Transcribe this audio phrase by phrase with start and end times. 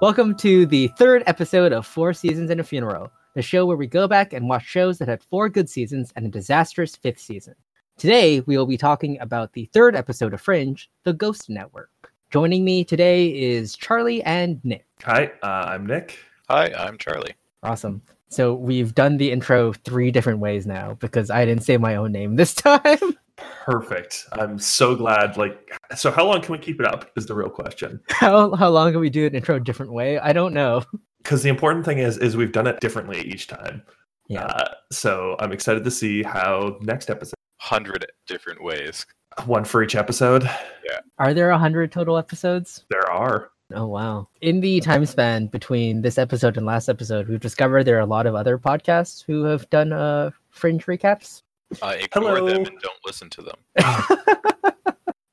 [0.00, 3.88] Welcome to the third episode of Four Seasons and a Funeral, the show where we
[3.88, 7.56] go back and watch shows that had four good seasons and a disastrous fifth season.
[7.96, 11.90] Today, we will be talking about the third episode of Fringe, The Ghost Network.
[12.30, 14.86] Joining me today is Charlie and Nick.
[15.02, 16.16] Hi, uh, I'm Nick.
[16.48, 17.34] Hi, I'm Charlie.
[17.64, 18.00] Awesome.
[18.28, 22.12] So we've done the intro three different ways now because I didn't say my own
[22.12, 23.18] name this time.
[23.64, 24.26] Perfect.
[24.32, 25.36] I'm so glad.
[25.36, 27.10] Like, so how long can we keep it up?
[27.16, 28.00] Is the real question.
[28.08, 30.18] How how long can we do an intro a different way?
[30.18, 30.82] I don't know.
[31.18, 33.82] Because the important thing is, is we've done it differently each time.
[34.28, 34.46] Yeah.
[34.46, 37.34] Uh, so I'm excited to see how next episode.
[37.60, 39.04] Hundred different ways.
[39.44, 40.44] One for each episode.
[40.44, 41.00] Yeah.
[41.18, 42.84] Are there a hundred total episodes?
[42.88, 43.50] There are.
[43.74, 44.28] Oh wow.
[44.40, 48.06] In the time span between this episode and last episode, we've discovered there are a
[48.06, 51.42] lot of other podcasts who have done uh fringe recaps.
[51.82, 52.46] Uh, ignore Hello.
[52.46, 53.56] them and don't listen to them.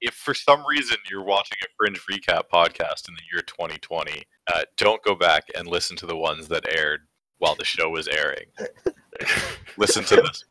[0.02, 4.62] if for some reason you're watching a Fringe recap podcast in the year 2020, uh,
[4.78, 7.02] don't go back and listen to the ones that aired
[7.40, 8.46] while the show was airing.
[9.78, 10.46] listen to this.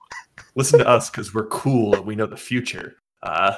[0.55, 2.97] Listen to us because we're cool and we know the future.
[3.23, 3.57] Uh,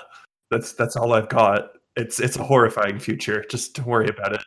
[0.50, 1.70] that's that's all I've got.
[1.96, 3.44] It's it's a horrifying future.
[3.48, 4.44] Just don't worry about it.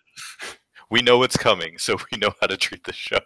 [0.92, 3.20] We know what's coming, so we know how to treat the show.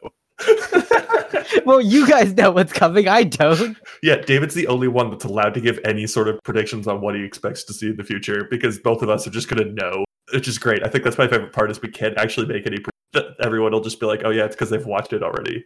[0.47, 1.65] It.
[1.65, 3.07] well, you guys know what's coming.
[3.07, 3.77] I don't.
[4.01, 7.15] Yeah, David's the only one that's allowed to give any sort of predictions on what
[7.15, 9.73] he expects to see in the future because both of us are just going to
[9.73, 10.83] know, which is great.
[10.83, 12.79] I think that's my favorite part is we can't actually make any.
[12.79, 15.63] Pre- everyone will just be like, "Oh yeah, it's because they've watched it already."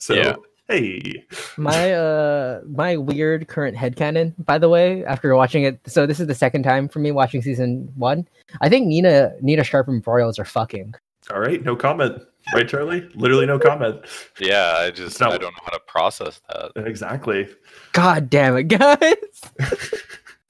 [0.00, 0.34] So Yeah.
[0.68, 1.24] hey,
[1.56, 6.26] My uh my weird current headcanon, by the way, after watching it so this is
[6.26, 8.28] the second time for me watching season one.
[8.60, 10.94] I think Nina Nina Sharp and Broyles are fucking.
[11.32, 13.08] all right, no comment, right, Charlie?
[13.14, 14.00] Literally no comment.
[14.38, 16.72] Yeah, I just It's not- I don't know how to process that.
[16.86, 17.48] Exactly.
[17.92, 19.42] God damn it, guys.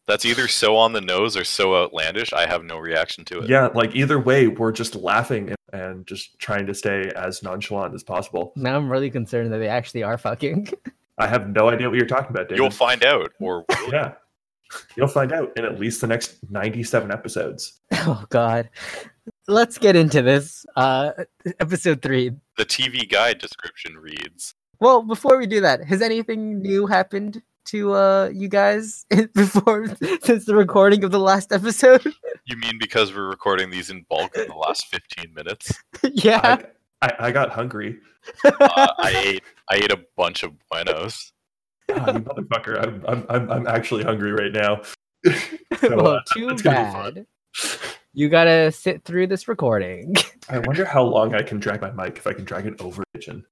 [0.07, 2.33] That's either so on the nose or so outlandish.
[2.35, 3.49] I have no reaction to it.
[3.49, 7.95] Yeah, like either way, we're just laughing and, and just trying to stay as nonchalant
[7.95, 8.53] as possible.
[8.55, 10.69] Now I'm really concerned that they actually are fucking.
[11.19, 12.59] I have no idea what you're talking about, David.
[12.61, 14.13] You'll find out, or yeah,
[14.97, 17.81] you'll find out in at least the next 97 episodes.
[17.93, 18.69] Oh god.
[19.47, 20.65] Let's get into this.
[20.77, 21.13] Uh
[21.61, 22.31] episode three.
[22.57, 24.55] the TV guide description reads.
[24.81, 29.87] Well, before we do that, has anything new happened to uh you guys before
[30.23, 32.05] since the recording of the last episode?
[32.47, 35.73] You mean because we're recording these in bulk in the last 15 minutes?
[36.13, 36.59] yeah.
[37.01, 37.99] I, I, I got hungry.
[38.45, 38.51] Uh,
[38.99, 41.33] I ate I ate a bunch of buenos.
[41.91, 42.79] Ah, you motherfucker!
[42.83, 44.83] I'm, I'm I'm I'm actually hungry right now.
[45.81, 47.15] So, well, uh, too it's gonna be fun.
[47.15, 47.94] bad.
[48.17, 50.15] You gotta sit through this recording.
[50.49, 53.03] I wonder how long I can drag my mic if I can drag it over
[53.03, 53.45] the kitchen.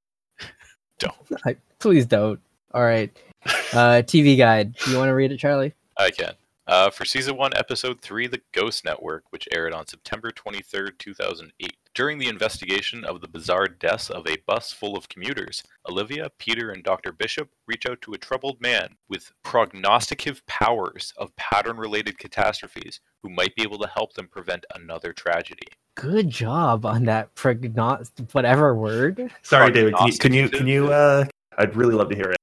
[1.00, 1.14] Don't.
[1.44, 2.40] I, please don't.
[2.72, 3.10] All right.
[3.72, 4.76] Uh TV guide.
[4.86, 5.72] You want to read it, Charlie?
[5.96, 6.34] I can.
[6.66, 11.76] Uh, for season one, episode three, The Ghost Network, which aired on September 23rd, 2008.
[11.94, 16.70] During the investigation of the bizarre deaths of a bus full of commuters, Olivia, Peter,
[16.70, 17.12] and Dr.
[17.12, 23.28] Bishop reach out to a troubled man with prognosticative powers of pattern related catastrophes who
[23.28, 25.66] might be able to help them prevent another tragedy.
[25.94, 29.30] Good job on that prognost whatever word.
[29.42, 29.94] Sorry, David.
[29.94, 31.26] Can you can you, can you uh?
[31.58, 32.38] I'd really love to hear it.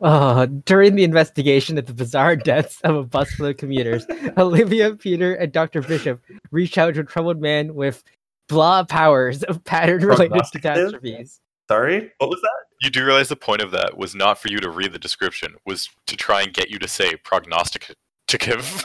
[0.00, 4.04] Uh, during the investigation of the bizarre deaths of a bus full of commuters,
[4.36, 5.82] Olivia, Peter, and Dr.
[5.82, 6.20] Bishop
[6.50, 8.02] reach out to a troubled man with
[8.50, 10.62] blah powers of pattern related Prognosticative?
[10.62, 11.40] catastrophes.
[11.68, 12.50] Sorry, what was that?
[12.82, 15.54] You do realize the point of that was not for you to read the description,
[15.64, 17.94] was to try and get you to say prognosticative.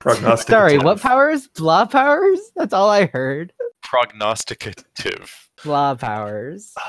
[0.00, 0.46] Prognosticative.
[0.46, 1.48] Sorry, what powers?
[1.48, 2.38] Blah powers?
[2.56, 3.52] That's all I heard.
[3.84, 5.30] Prognosticative.
[5.64, 6.74] Blah powers.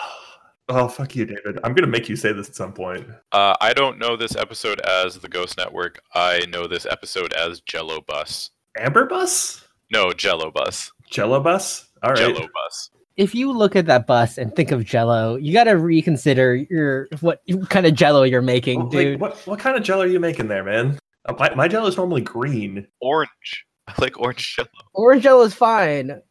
[0.70, 1.60] Oh fuck you, David!
[1.64, 3.08] I'm gonna make you say this at some point.
[3.32, 6.02] Uh, I don't know this episode as the Ghost Network.
[6.14, 8.52] I know this episode as Jello Bus.
[8.78, 10.92] Amber bus, No, Jello Bus.
[11.10, 11.87] Jello bus.
[12.04, 12.18] All right.
[12.18, 12.90] Jello Bus.
[13.16, 17.08] If you look at that bus and think of Jello, you got to reconsider your
[17.22, 19.20] what kind of Jello you're making, Well, like, dude.
[19.20, 21.00] what what kind of Jello are you making there, man?
[21.26, 22.88] Uh, my my Jello is normally green.
[23.02, 23.66] Orange.
[23.88, 24.68] I like orange Jello.
[24.94, 26.22] Orange Jello is fine,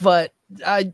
[0.00, 0.32] but
[0.66, 0.92] I.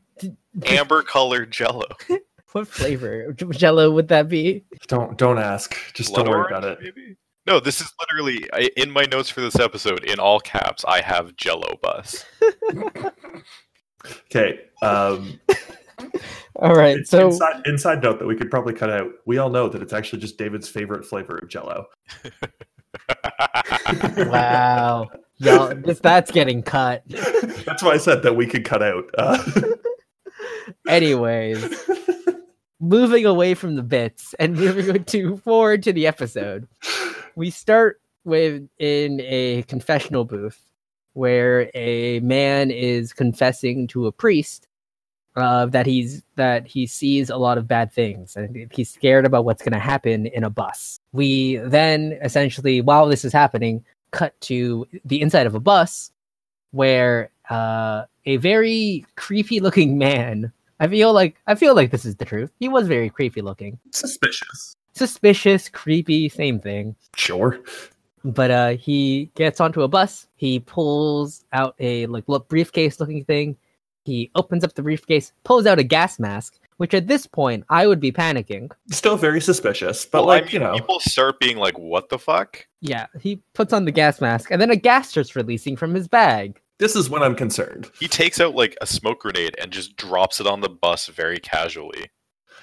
[0.66, 1.84] Amber colored Jello.
[2.52, 4.64] What flavor of Jello would that be?
[4.86, 5.76] Don't don't ask.
[5.92, 6.78] Just Blood don't worry orange, about it.
[6.82, 7.16] maybe?
[7.46, 10.02] No, this is literally I, in my notes for this episode.
[10.04, 12.24] In all caps, I have Jello Bus.
[14.26, 14.60] Okay.
[14.82, 15.40] Um,
[16.60, 19.10] All right, it's so inside, inside note that we could probably cut out.
[19.26, 21.86] We all know that it's actually just David's favorite flavor of Jello.
[24.16, 27.04] wow, y'all, this that's getting cut.
[27.06, 29.04] That's why I said that we could cut out.
[29.16, 29.38] Uh,
[30.88, 31.88] Anyways,
[32.80, 36.66] moving away from the bits and moving to forward to the episode,
[37.36, 40.67] we start with in a confessional booth
[41.18, 44.66] where a man is confessing to a priest
[45.36, 49.44] uh, that he's that he sees a lot of bad things and he's scared about
[49.44, 50.98] what's going to happen in a bus.
[51.12, 56.10] We then essentially, while this is happening, cut to the inside of a bus
[56.72, 60.52] where uh, a very creepy looking man.
[60.80, 62.50] I feel like I feel like this is the truth.
[62.60, 64.76] He was very creepy looking, Suspicious.
[64.94, 66.94] suspicious, creepy, same thing.
[67.16, 67.58] Sure.
[68.24, 70.26] But uh, he gets onto a bus.
[70.36, 73.56] He pulls out a like look briefcase looking thing.
[74.04, 77.86] He opens up the briefcase, pulls out a gas mask, which at this point I
[77.86, 78.70] would be panicking.
[78.90, 82.08] Still very suspicious, but Well, I like mean, you know, people start being like, "What
[82.08, 85.76] the fuck?" Yeah, he puts on the gas mask, and then a gas starts releasing
[85.76, 86.60] from his bag.
[86.78, 87.90] this is when I'm concerned.
[87.98, 91.38] He takes out like a smoke grenade and just drops it on the bus very
[91.40, 92.10] casually.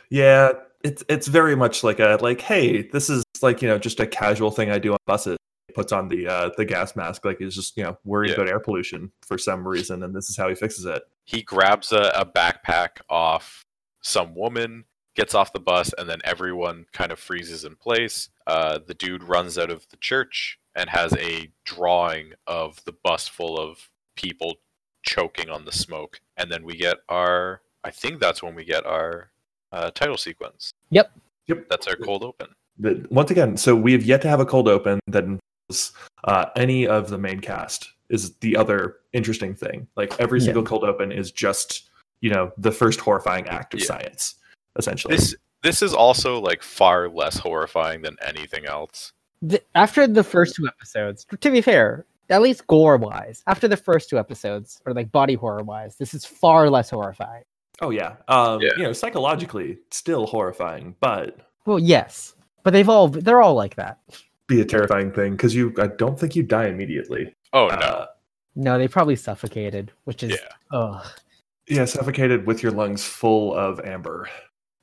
[0.10, 0.52] Yeah,
[0.84, 4.07] it's it's very much like a like, hey, this is like you know just a
[4.07, 5.38] casual thing I do on buses.
[5.67, 8.35] He puts on the uh the gas mask like he's just you know worried Yeah.
[8.35, 11.03] about air pollution for some reason, and this is how he fixes it.
[11.25, 13.63] He grabs a, a backpack off
[14.01, 14.83] some woman,
[15.15, 18.29] gets off the bus, and then everyone kind of freezes in place.
[18.45, 23.27] Uh, the dude runs out of the church and has a drawing of the bus
[23.27, 24.56] full of people
[25.01, 26.19] choking on the smoke.
[26.38, 29.31] And then we get our, I think that's when we get our
[29.71, 30.71] uh, title sequence.
[30.91, 31.11] Yep.
[31.47, 31.69] Yep.
[31.69, 32.47] That's our cold open.
[32.77, 35.41] The, once again, so we have yet to have a cold open that involves
[36.25, 37.91] uh, any of the main cast.
[38.09, 39.88] Is the other interesting thing?
[39.95, 40.45] Like every Yeah.
[40.45, 41.89] single cold open is just
[42.21, 43.85] you know the first horrifying act of Yeah.
[43.88, 44.35] science,
[44.77, 45.15] essentially.
[45.15, 49.12] This this is also like far less horrifying than anything else.
[49.47, 53.77] Th- after the first two episodes, to be fair, at least gore wise, after the
[53.77, 57.44] first two episodes, or like body horror wise, this is far less horrifying.
[57.81, 58.69] oh yeah, um, Yeah.
[58.77, 63.97] you know psychologically still horrifying, but Well, yes, but they've all they're all like that.
[64.47, 67.33] Be a terrifying thing because you I don't think you die immediately.
[67.53, 67.75] Oh no.
[67.75, 68.06] Uh,
[68.56, 70.50] No, they probably suffocated, which is yeah.
[70.71, 71.13] oh
[71.68, 74.30] yeah, suffocated with your lungs full of amber.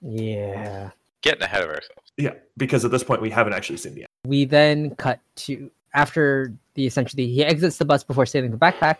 [0.01, 0.91] yeah.
[1.23, 2.11] Getting ahead of ourselves.
[2.17, 4.07] Yeah, because at this point we haven't actually seen the.
[4.27, 8.97] We then cut to after the essentially he exits the bus before stealing the backpack.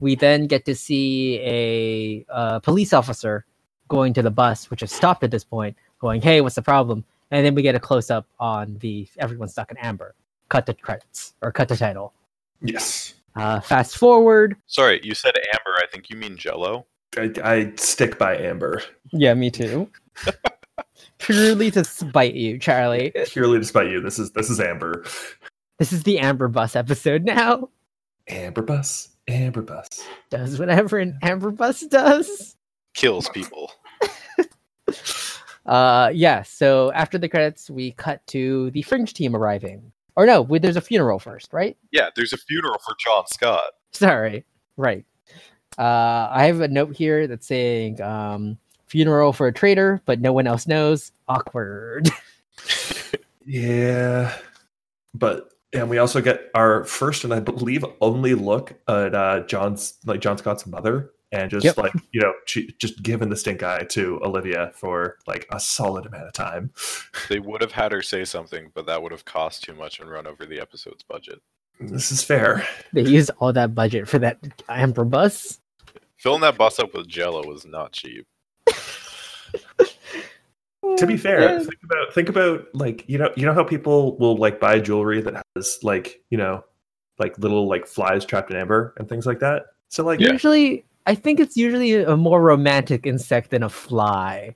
[0.00, 3.44] We then get to see a uh, police officer
[3.88, 7.04] going to the bus, which is stopped at this point, going, "Hey, what's the problem?"
[7.30, 10.14] And then we get a close up on the everyone stuck in amber.
[10.48, 12.12] Cut the credits or cut the title.
[12.62, 14.56] Yes, Uh, fast forward.
[14.66, 15.76] Sorry, you said amber.
[15.82, 16.86] I think you mean jello.
[17.18, 18.82] I, I stick by amber
[19.12, 19.90] Yeah, me too.
[21.18, 23.12] Purely to spite you, Charlie.
[23.26, 24.00] purely to spite you.
[24.00, 25.04] This is this is amber.
[25.78, 27.68] This is the Amber Bus episode now.
[28.28, 29.88] Amber bus, amber bus.
[30.30, 32.56] Does whatever an Amber Bus does.
[32.94, 33.70] Kills people.
[35.66, 36.42] Uh, yeah.
[36.42, 39.92] So after the credits, we cut to the Fringe team arriving.
[40.16, 41.76] Or no, wait, there's a funeral first, right?
[41.92, 43.72] Yeah, there's a funeral for John Scott.
[43.92, 44.44] Sorry,
[44.76, 45.04] right.
[45.76, 50.32] Uh, I have a note here that's saying um, funeral for a traitor, but no
[50.32, 51.12] one else knows.
[51.28, 52.08] Awkward.
[53.46, 54.36] Yeah,
[55.14, 59.94] but and we also get our first and I believe only look at uh, John's
[60.04, 61.76] like John Scott's mother, and just Yep.
[61.78, 66.06] like you know, she just giving the stink eye to Olivia for like a solid
[66.06, 66.70] amount of time.
[67.28, 70.08] They would have had her say something, but that would have cost too much and
[70.08, 71.40] run over the episode's budget.
[71.80, 72.66] This is fair.
[72.92, 75.60] they used all that budget for that Amber Bus.
[76.16, 78.26] Filling that bus up with jello was not cheap.
[80.98, 84.16] To be oh, fair, think about think about like you know you know how people
[84.18, 86.64] will like buy jewelry that has like you know
[87.18, 89.64] like little like flies trapped in amber and things like that.
[89.88, 90.30] So like Yeah.
[90.32, 94.54] usually, I think it's usually a more romantic insect than a fly.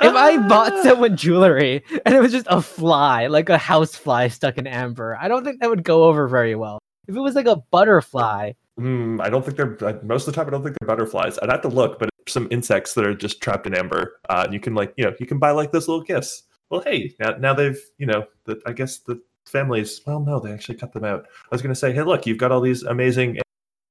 [0.00, 0.82] If I bought Ah.
[0.84, 5.18] someone jewelry and it was just a fly, like a house fly stuck in amber,
[5.20, 6.78] I don't think that would go over very well.
[7.08, 10.46] If it was like a butterfly, Mm, I don't think they're most of the time.
[10.46, 11.36] I don't think they're butterflies.
[11.42, 14.20] I'd have to look, but some insects that are just trapped in amber.
[14.28, 16.44] Uh, you can like you know you can buy like those little gifts.
[16.70, 20.00] Well, hey, now, now they've you know the, I guess the families.
[20.06, 21.26] Well, no, they actually cut them out.
[21.26, 23.38] I was going to say, hey, look, you've got all these amazing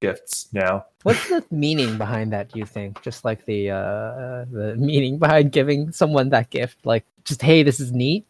[0.01, 0.85] gifts now.
[1.03, 2.51] what's the meaning behind that?
[2.51, 3.01] Do you think?
[3.01, 7.79] Just like the uh, the meaning behind giving someone that gift, like just hey, this
[7.79, 8.25] is neat.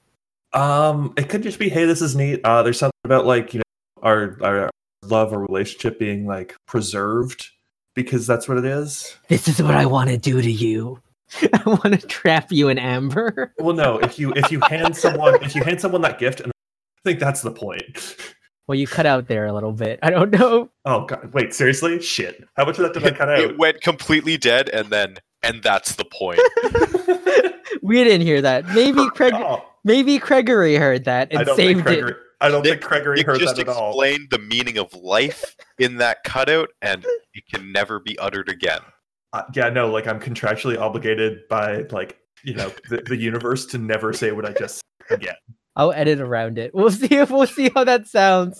[0.53, 2.41] Um, it could just be, hey, this is neat.
[2.43, 4.69] Uh, there's something about like you know our our
[5.03, 7.49] love or relationship being like preserved
[7.95, 9.17] because that's what it is.
[9.27, 11.01] This is what I want to do to you.
[11.53, 13.53] I want to trap you in amber.
[13.59, 16.51] Well, no, if you if you hand someone if you hand someone that gift, and
[16.51, 18.15] I think that's the point.
[18.67, 19.99] Well, you cut out there a little bit.
[20.03, 20.69] I don't know.
[20.85, 22.01] Oh god, wait, seriously?
[22.01, 22.43] Shit.
[22.55, 23.39] How much of that did I cut out?
[23.39, 26.39] It went completely dead, and then, and that's the point.
[27.83, 28.65] We didn't hear that.
[28.69, 29.33] Maybe Craig.
[29.35, 32.17] Oh, Maybe Gregory heard that and Oh, don't think saved Gregory, it.
[32.41, 33.89] I don't Nick- think Gregory Nick heard just that at all.
[33.91, 38.79] explained the meaning of life in that cutout, and it can never be uttered again.
[39.31, 43.77] Uh, yeah, no, like I'm contractually obligated by like you know the, the universe to
[43.77, 45.35] never say what I just said again.
[45.77, 46.71] I'll edit around it.
[46.75, 48.59] We'll see if we'll see how that sounds.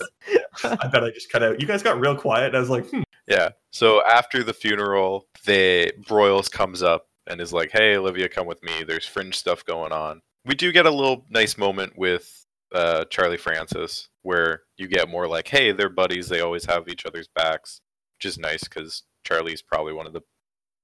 [0.64, 1.60] I bet I just cut out.
[1.60, 2.48] You guys got real quiet.
[2.48, 3.02] And I was like, hmm.
[3.26, 3.50] Yeah.
[3.70, 8.62] So after the funeral, they Broyles comes up and is like, "Hey, Olivia, come with
[8.62, 8.84] me.
[8.84, 13.36] There's fringe stuff going on." We do get a little nice moment with uh, Charlie
[13.36, 16.28] Francis where you get more like, "Hey, they're buddies.
[16.28, 17.80] They always have each other's backs,"
[18.16, 20.22] which is nice because Charlie's probably one of the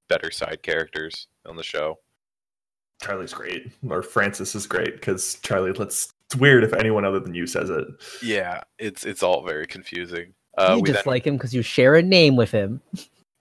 [0.08, 1.96] better side characters on the show.
[3.02, 5.72] Charlie's great, or Francis is great because Charlie.
[5.72, 6.12] Let's.
[6.34, 7.86] It's weird if anyone other than you says it.
[8.20, 10.34] Yeah, it's it's all very confusing.
[10.58, 12.80] Uh, you we just then- like him because you share a name with him.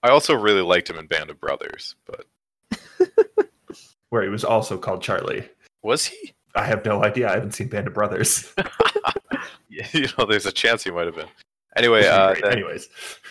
[0.04, 2.26] I also really liked him in Band of Brothers, but
[4.10, 5.50] Where he was also called Charlie.
[5.82, 6.34] was he?
[6.56, 7.30] I have no idea.
[7.30, 8.54] I haven't seen Band of Brothers.
[9.92, 11.28] You know, there's a chance he might have been.
[11.76, 12.90] Anyway, uh, then- anyways,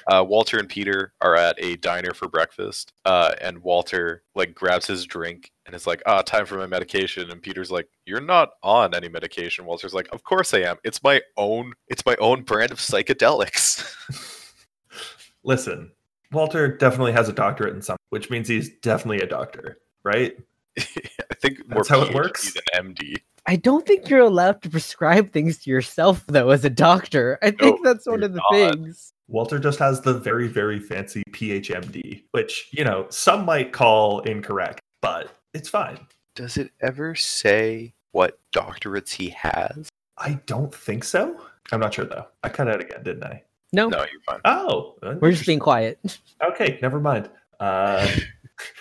[0.09, 4.88] uh, Walter and Peter are at a diner for breakfast, uh, and Walter like grabs
[4.88, 8.50] his drink and it's like, "Ah, time for my medication." And Peter's like, "You're not
[8.62, 10.76] on any medication." Walter's like, "Of course I am.
[10.85, 11.73] It's my own.
[11.88, 13.85] It's my own brand of psychedelics."
[15.45, 15.92] listen.
[16.33, 20.35] Walter definitely has a doctorate in something, which means he's definitely a doctor, right?
[20.78, 22.54] I think more That's how it PhD works?
[22.54, 23.16] than MD.
[23.47, 27.38] I don't think you're allowed to prescribe things to yourself though as a doctor.
[27.42, 28.75] I think that's one of the not.
[28.75, 29.12] things.
[29.28, 34.81] Walter just has the very, very fancy PhMD, which, you know, some might call incorrect,
[35.00, 35.99] but it's fine.
[36.35, 39.89] Does it ever say what doctorates he has?
[40.19, 41.41] I don't think so.
[41.71, 42.27] I'm not sure though.
[42.43, 43.43] I cut out again, didn't I?
[43.73, 44.41] No, No, you're fine.
[44.45, 45.99] Oh, we're just being quiet.
[46.51, 46.79] okay.
[46.83, 47.31] Never mind.
[47.61, 48.07] Uh,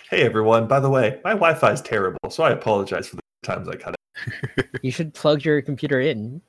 [0.09, 0.67] hey everyone.
[0.67, 3.95] By the way, my Wi-Fi is terrible, so I apologize for the times I cut
[3.95, 4.67] it.
[4.81, 6.41] You should plug your computer in.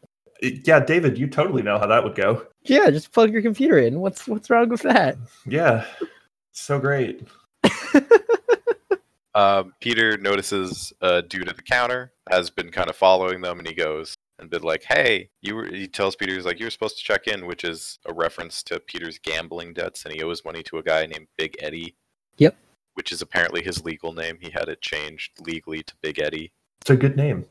[0.42, 2.46] Yeah, David, you totally know how that would go.
[2.64, 4.00] Yeah, just plug your computer in.
[4.00, 5.16] What's what's wrong with that?
[5.46, 5.84] Yeah,
[6.52, 7.26] so great.
[9.34, 13.66] Um, Peter notices a dude at the counter has been kind of following them, and
[13.66, 16.70] he goes and been like, "Hey, you were." He tells Peter, "He's like, you were
[16.70, 20.44] supposed to check in," which is a reference to Peter's gambling debts, and he owes
[20.44, 21.96] money to a guy named Big Eddie.
[22.38, 22.56] Yep.
[22.94, 24.38] Which is apparently his legal name.
[24.40, 26.52] He had it changed legally to Big Eddie.
[26.82, 27.46] It's a good name.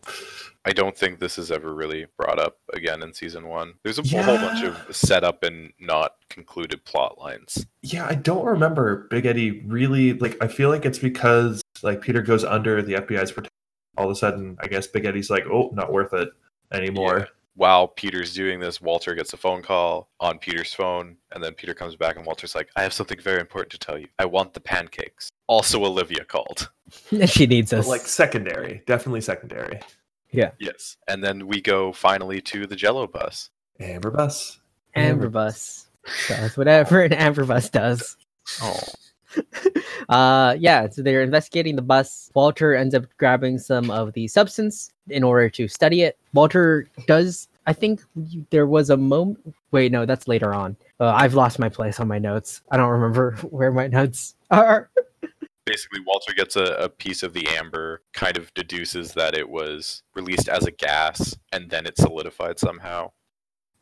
[0.64, 3.74] I don't think this is ever really brought up again in season one.
[3.84, 7.66] There's a whole bunch of setup and not concluded plot lines.
[7.82, 10.38] Yeah, I don't remember Big Eddie really like.
[10.42, 13.50] I feel like it's because like Peter goes under the FBI's protection.
[13.98, 16.30] All of a sudden, I guess Big Eddie's like, oh, not worth it
[16.72, 17.20] anymore.
[17.20, 17.26] Yeah.
[17.56, 21.74] While Peter's doing this, Walter gets a phone call on Peter's phone, and then Peter
[21.74, 24.08] comes back, and Walter's like, "I have something very important to tell you.
[24.20, 26.70] I want the pancakes." Also, Olivia called.
[27.26, 27.88] she needs But, us.
[27.88, 29.82] like secondary, definitely secondary.
[30.60, 33.50] Yes, and then we go finally to the Jello bus.
[33.80, 34.60] Amber Bus.
[34.96, 35.88] Amber Bus.
[36.28, 38.18] does whatever an Amber Bus does.
[38.62, 38.80] Oh,
[40.10, 42.32] uh yeah so they're investigating the bus.
[42.34, 46.18] Walter ends up grabbing some of the substance in order to study it.
[46.34, 48.02] Walter does i think
[48.50, 50.76] there was a moment wait no that's later on.
[51.00, 52.62] Uh, i've lost my place on my notes.
[52.72, 54.90] I don't remember where my notes are
[55.66, 60.04] basically, Walter gets a, a piece of the amber, kind of deduces that it was
[60.16, 63.12] released as a gas, and then it solidified somehow.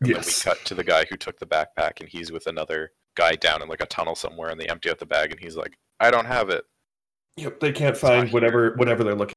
[0.02, 0.44] And Yes.
[0.44, 3.36] then we cut to the guy who took the backpack, and he's with another guy
[3.36, 5.78] down in like a tunnel somewhere, and they empty out the bag, and he's like,
[6.00, 6.64] "I don't have it."
[7.38, 8.34] Yep, they can't not find here.
[8.34, 9.36] whatever whatever they're looking.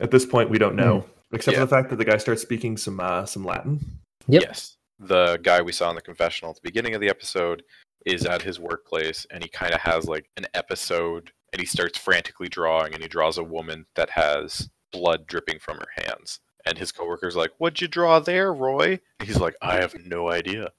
[0.00, 1.60] At this point, we don't know, except Yeah.
[1.62, 3.80] for the fact that the guy starts speaking some uh, some Latin.
[4.28, 4.42] Yep.
[4.42, 4.76] Yes.
[4.98, 7.62] The guy we saw in the confessional at the beginning of the episode
[8.06, 11.98] is at his workplace and he kind of has like an episode and he starts
[11.98, 16.40] frantically drawing and he draws a woman that has blood dripping from her hands.
[16.66, 19.00] And his coworker's like, What'd you draw there, Roy?
[19.18, 20.70] And he's like, I have no idea.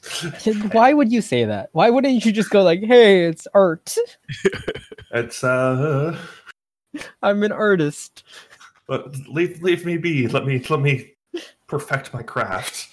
[0.70, 3.96] why would you say that why wouldn't you just go like hey it's art
[5.10, 6.16] It's uh,
[7.20, 8.22] i'm an artist
[8.88, 10.26] but leave leave me be.
[10.26, 11.12] Let me let me
[11.68, 12.88] perfect my craft.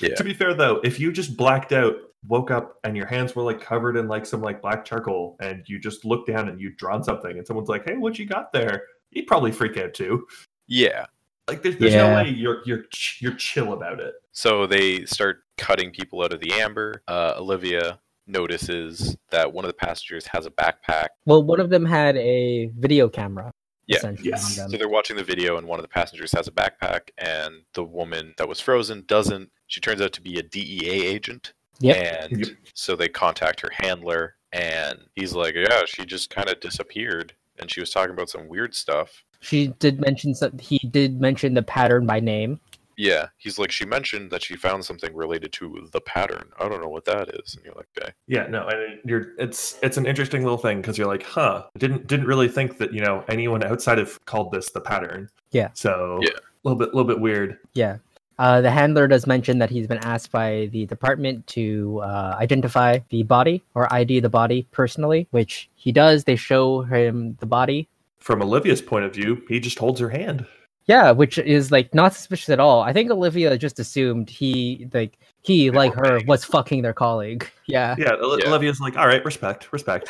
[0.00, 0.14] Yeah.
[0.14, 3.42] To be fair though, if you just blacked out, woke up, and your hands were
[3.42, 6.76] like covered in like some like black charcoal, and you just looked down and you'd
[6.76, 10.26] drawn something, and someone's like, "Hey, what you got there?" You'd probably freak out too.
[10.66, 11.06] Yeah.
[11.48, 12.08] Like, there's, there's Yeah.
[12.10, 12.84] no way you're you're
[13.20, 14.14] you're chill about it.
[14.32, 17.02] So they start cutting people out of the amber.
[17.08, 21.06] Uh, Olivia notices that one of the passengers has a backpack.
[21.24, 23.50] well one of them had a video camera
[23.86, 24.56] Yeah, yes.
[24.56, 27.82] So they're watching the video, and one of the passengers has a backpack, and the
[27.84, 29.50] woman that was frozen doesn't.
[29.66, 31.54] She turns out to be a DEA agent.
[31.80, 31.96] Yep.
[32.32, 32.56] And Yep.
[32.74, 37.70] so they contact her handler, and he's like, "Yeah, she just kind of disappeared, and
[37.70, 41.62] she was talking about some weird stuff." she did mention some, he did mention the
[41.62, 42.58] pattern by name
[42.96, 46.50] Yeah, he's like, she mentioned that she found something related to the pattern.
[46.58, 47.54] I don't know what that is.
[47.54, 48.10] And you're like, okay.
[48.26, 52.08] Yeah, no, and you're it's it's an interesting little thing because you're like, huh, didn't
[52.08, 55.30] didn't really think that you know anyone outside of called this the pattern.
[55.52, 55.68] Yeah.
[55.74, 56.30] So Yeah.
[56.30, 57.58] a little bit a little bit weird.
[57.74, 57.98] Yeah.
[58.38, 62.98] Uh, the handler does mention that he's been asked by the department to uh, identify
[63.10, 66.24] the body or ID the body personally, which he does.
[66.24, 67.88] They show him the body.
[68.18, 70.46] From Olivia's point of view, he just holds her hand.
[70.86, 72.80] Yeah, which is like not suspicious at all.
[72.80, 76.26] I think Olivia just assumed he like he They like her banging.
[76.26, 77.50] was fucking their colleague.
[77.66, 78.48] Yeah, Yeah, Oli- Yeah.
[78.48, 80.08] Olivia's like, all right, respect, respect.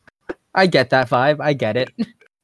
[0.54, 1.40] I get that vibe.
[1.40, 1.90] I get it.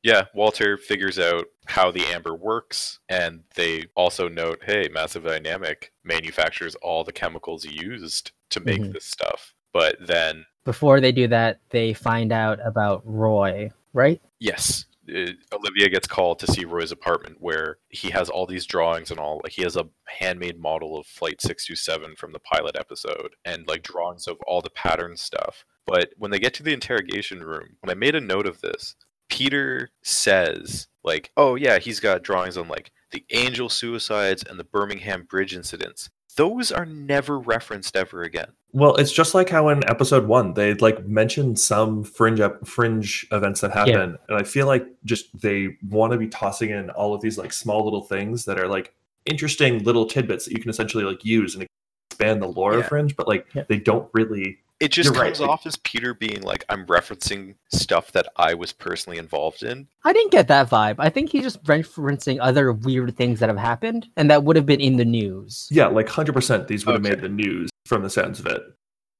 [0.05, 5.93] Yeah, Walter figures out how the amber works, and they also note, hey, Massive Dynamic
[6.05, 8.93] manufactures all the chemicals used to make Mhm.
[8.93, 9.55] this stuff.
[9.73, 14.21] But then, Before they do that, they find out about Roy, right?
[14.39, 19.11] yes, uh, Olivia gets called to see Roy's apartment where he has all these drawings
[19.11, 19.41] and all.
[19.43, 23.83] Like, he has a handmade model of Flight 627 from the pilot episode, and like
[23.83, 25.65] drawings of all the pattern stuff.
[25.87, 28.95] But when they get to the interrogation room, when I made a note of this,
[29.29, 34.65] Peter says, like, oh yeah, he's got drawings on like the Angel suicides and the
[34.65, 36.11] Birmingham Bridge incidents.
[36.37, 38.49] Those are never referenced ever again.
[38.73, 43.27] Well, it's just like how in episode one they like mentioned some fringe ep- fringe
[43.31, 47.13] events that happen, and I feel like just they want to be tossing in all
[47.13, 48.95] of these like small little things that are like
[49.27, 51.67] interesting little tidbits that you can essentially like use and
[52.11, 52.81] expand the lore Yeah.
[52.81, 53.65] of fringe, but like Yeah.
[53.69, 54.59] they don't really.
[54.83, 58.55] It just You're comes like- off as Peter being like, I'm referencing stuff that I
[58.55, 59.87] was personally involved in.
[60.05, 60.97] I didn't get that vibe.
[60.99, 64.67] I think he's just referencing other weird things that have happened and that would have
[64.67, 65.69] been in the news.
[65.71, 67.11] Yeah, like hundred percent, these would have Okay.
[67.15, 68.61] made the news from the sounds of it.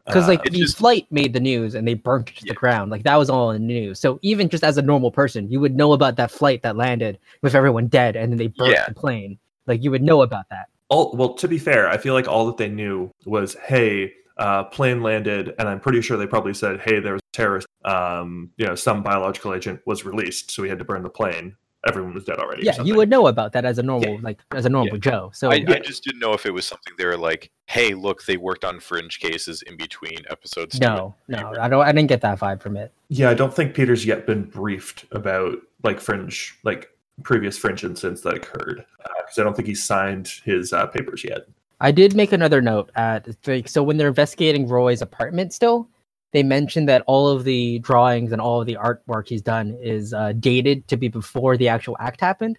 [0.05, 2.51] Because like Uh, the just- flight made the news and they burnt it to Yeah.
[2.55, 2.91] the ground.
[2.91, 4.01] Like that was all in the news.
[4.01, 7.21] So even just as a normal person, you would know about that flight that landed
[7.41, 8.87] with everyone dead and then they burnt Yeah.
[8.89, 9.39] the plane.
[9.69, 10.67] Like you would know about that.
[10.89, 14.65] all well, to be fair, I feel like all that they knew was, hey, uh,
[14.65, 17.69] plane landed, and I'm pretty sure they probably said, hey, there was a terrorist.
[17.85, 21.57] Um, you know, some biological agent was released, so we had to burn the plane.
[21.87, 22.65] Everyone was dead already.
[22.65, 25.31] Yeah, you would know about that as a normal, like as a normal Joe.
[25.33, 28.25] So I, I just didn't know if it was something they were like, hey, look,
[28.25, 30.81] they worked on fringe cases in between episodes.
[30.81, 31.85] no, no, I don't.
[31.85, 32.93] I didn't get that vibe from it.
[33.09, 36.89] Yeah, I don't think Peter's yet been briefed about like fringe, like
[37.23, 41.47] previous fringe incidents that occurred, because I don't think he signed his uh, papers yet.
[41.83, 45.89] I did make another note at like so when they're investigating Roy's apartment still,
[46.33, 50.15] they mentioned that all of the drawings and all of the artwork he's done is
[50.15, 52.57] uh, dated to be before the actual act happened.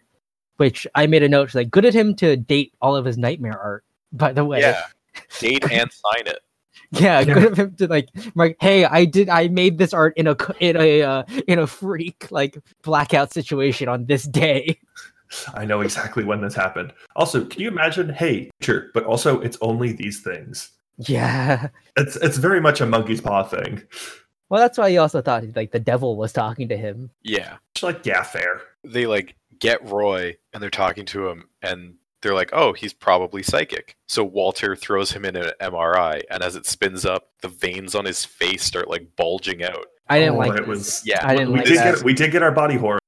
[0.57, 3.59] Which I made a note like good at him to date all of his nightmare
[3.59, 3.85] art.
[4.11, 4.83] By the way, Yeah.
[5.39, 6.39] Date and sign it.
[6.91, 7.33] yeah, Yeah.
[7.33, 10.35] good of him to like, like, hey, I did, I made this art in a
[10.59, 14.77] in a uh, in a freak like blackout situation on this day.
[15.53, 16.93] I know exactly when this happened.
[17.15, 18.09] Also, can you imagine?
[18.09, 20.71] Hey, sure, but also it's only these things.
[20.97, 21.69] Yeah.
[21.97, 23.83] It's it's very much a monkey's paw thing.
[24.49, 27.09] Well, that's why he also thought like the devil was talking to him.
[27.23, 27.57] Yeah.
[27.73, 28.61] It's like, yeah, fair.
[28.83, 33.41] They like get Roy and they're talking to him and they're like, oh, he's probably
[33.43, 33.95] psychic.
[34.07, 38.05] So Walter throws him in an MRI and as it spins up, the veins on
[38.05, 39.87] his face start like bulging out.
[40.09, 40.67] I didn't Oh, like it this.
[40.67, 41.25] was- Yeah.
[41.25, 41.95] I didn't we like did that.
[41.95, 42.99] get we did get our body horror.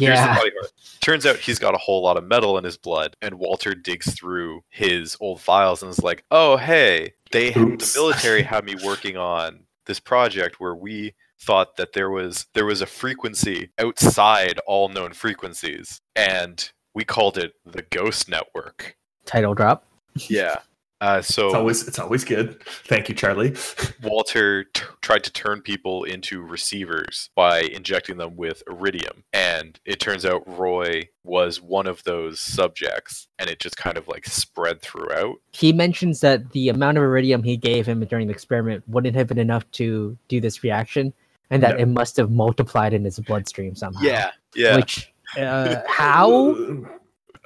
[0.00, 0.34] Here's the yeah.
[0.36, 0.52] part.
[1.00, 4.14] Turns out he's got a whole lot of metal in his blood, and Walter digs
[4.14, 7.92] through his old files and is like, "Oh, hey, they Oops.
[7.92, 12.66] the military had me working on this project where we thought that there was there
[12.66, 19.54] was a frequency outside all known frequencies, and we called it the Ghost Network." Title
[19.54, 19.84] drop.
[20.28, 20.56] Yeah.
[21.00, 22.62] Uh, It's so always it's always good.
[22.86, 23.56] Thank you, Charlie.
[24.02, 29.24] Walter t- tried to turn people into receivers by injecting them with iridium.
[29.32, 34.08] And it turns out Roy was one of those subjects, and it just kind of
[34.08, 35.36] like spread throughout.
[35.52, 39.26] He mentions that the amount of iridium he gave him during the experiment wouldn't have
[39.26, 41.14] been enough to do this reaction,
[41.48, 41.82] and that No.
[41.82, 44.00] it must have multiplied in his bloodstream somehow.
[44.02, 44.30] Yeah.
[44.54, 44.76] Yeah.
[44.76, 46.28] Which uh, how?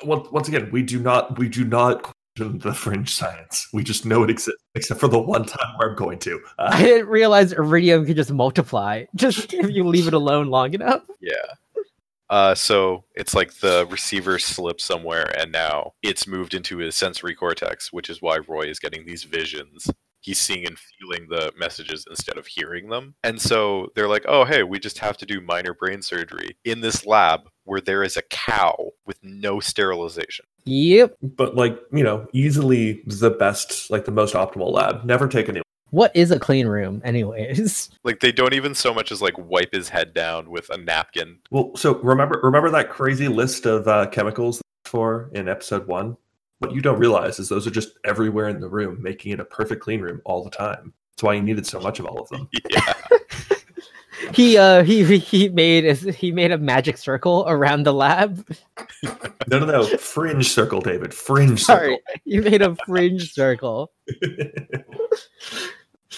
[0.04, 3.68] Well, once again, we do not we do not question the fringe science.
[3.72, 6.40] We just know it exists, except for the one time where I'm going to.
[6.58, 10.74] I Uh, didn't realize iridium could just multiply just if you leave it alone long
[10.74, 11.02] enough.
[11.20, 11.32] Yeah.
[12.30, 17.34] Uh, so it's like the receiver slipped somewhere, and now it's moved into his sensory
[17.34, 19.88] cortex, which is why Roy is getting these visions.
[20.20, 23.14] He's seeing and feeling the messages instead of hearing them.
[23.22, 26.80] And so they're like, oh, hey, we just have to do minor brain surgery in
[26.80, 30.46] this lab where there is a cow with no sterilization.
[30.66, 31.16] Yep.
[31.22, 35.04] but like you know, easily the best, like the most optimal lab.
[35.04, 35.62] Never take any.
[35.90, 37.90] What is a clean room, anyways?
[38.04, 41.38] Like, they don't even so much as like wipe his head down with a napkin.
[41.50, 46.16] Well, so remember remember that crazy list of uh, chemicals for in episode one.
[46.58, 49.44] What you don't realize is those are just everywhere in the room, making it a
[49.44, 50.92] perfect clean room all the time.
[51.12, 52.48] That's why you needed so much of all of them.
[52.70, 52.93] Yeah.
[54.34, 58.46] He uh he he made a, he made a magic circle around the lab.
[59.46, 59.84] No, no, no.
[59.98, 61.12] Fringe circle, David.
[61.12, 63.92] Fringe Sorry, You made a fringe circle.
[64.08, 64.84] circle.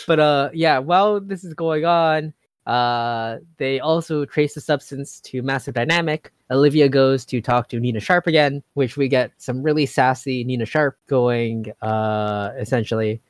[0.07, 2.33] But uh yeah, while this is going on,
[2.67, 6.33] uh they also trace the substance to Massive Dynamic.
[6.51, 10.67] Olivia goes to talk to Nina Sharp again, which we get some really sassy Nina
[10.67, 13.21] Sharp going uh essentially,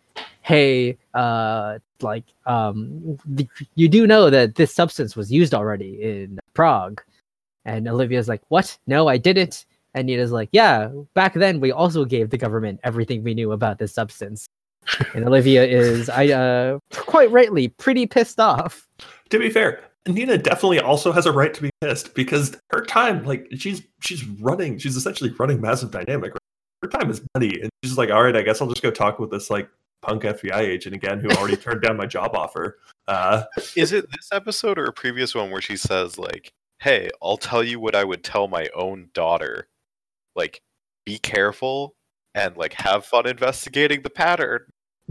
[0.42, 6.38] hey, uh like um th- you do know that this substance was used already in
[6.54, 7.00] Prague.
[7.64, 8.78] And Olivia's like, "What?
[8.86, 13.24] No, I didn't." And Nina's like, "Yeah, back then we also gave the government everything
[13.24, 14.46] we knew about this substance."
[15.14, 18.86] and Olivia is, I uh, quite rightly, pretty pissed off.
[19.30, 23.24] to be fair, Nina definitely also has a right to be pissed because her time,
[23.24, 26.32] like she's she's running, she's essentially running massive dynamic.
[26.32, 26.40] Right?
[26.82, 29.18] Her time is money, and she's like, all right, I guess I'll just go talk
[29.18, 29.68] with this like
[30.02, 32.78] punk FBI agent again who already turned down my job offer.
[33.08, 33.44] Uh,
[33.76, 37.62] Is it this episode or a previous one where she says like, "Hey, I'll tell
[37.64, 39.68] you what I would tell my own daughter.
[40.34, 40.60] Like,
[41.04, 41.94] be careful
[42.34, 44.62] and like have fun investigating the pattern."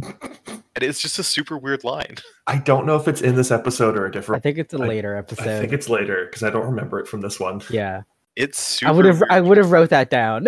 [0.03, 2.15] And it's just a super weird line.
[2.47, 4.41] I don't know if it's in this episode or a different.
[4.41, 5.47] I think it's a later I episode.
[5.47, 7.61] I think it's later because I don't remember it from this one.
[7.69, 8.01] yeah,
[8.35, 8.89] It's super.
[8.89, 9.23] I would have.
[9.29, 10.47] I would have wrote that down.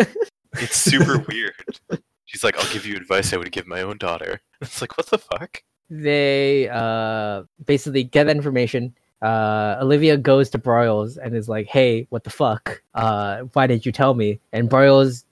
[0.59, 1.53] It's super weird.
[2.27, 5.07] She's like, "I'll give you advice I would give my own daughter." It's like, what
[5.07, 5.63] the fuck?
[5.89, 8.93] they uh basically get that information.
[9.21, 12.83] Uh, Olivia goes to Broyles and is like, "Hey, what the fuck?
[12.93, 15.23] Uh, why didn't you tell me?" And Broyles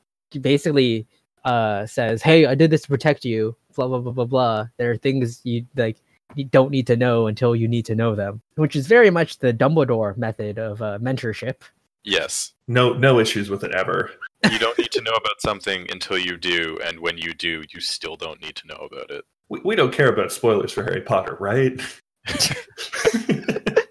[0.42, 1.06] basically
[1.44, 4.68] uh says, "Hey, I did this to protect you." Blah blah blah blah blah.
[4.78, 5.98] There are things you like
[6.36, 9.40] you don't need to know until you need to know them, which is very much
[9.40, 11.56] the Dumbledore method of uh, mentorship.
[12.04, 14.12] Yes, No, no issues with it ever.
[14.52, 17.80] You don't need to know about something until you do, and when you do, you
[17.80, 19.26] still don't need to know about it.
[19.50, 21.82] We, we don't care about spoilers for Harry Potter, right?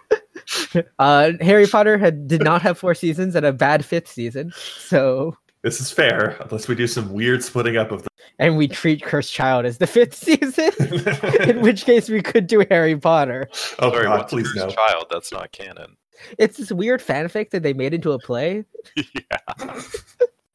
[0.98, 5.36] Uh, Harry Potter had did not have four seasons and a bad fifth season, so
[5.62, 9.02] this is fair, unless we do some weird splitting up of the and we treat
[9.02, 10.70] Cursed Child as the fifth season.
[11.48, 13.48] in which case we could do Harry Potter.
[13.78, 14.74] oh Sorry, God, please Cursed no.
[14.74, 15.06] Child?
[15.10, 15.96] That's not canon.
[16.38, 18.64] It's this weird fanfic that they made into a play.
[18.96, 19.80] yeah.